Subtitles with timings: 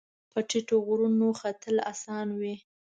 [0.31, 2.55] په ټیټو غرونو ختل اسان وي